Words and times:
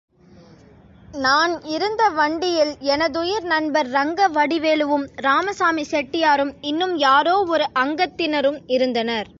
நான் 1.23 1.53
இருந்த 1.65 2.09
வண்டியில் 2.09 2.71
எனதுயிர் 2.79 3.43
நண்பர் 3.43 3.87
ரங்கவடிவேலுவும் 3.87 5.05
ராமசாமி 5.15 5.83
செட்டியாரும் 5.91 6.53
இன்னும் 6.61 6.97
யாரோ 6.97 7.35
ஒரு 7.47 7.65
அங்கத்தினரும் 7.79 8.59
இருந்தனர். 8.67 9.27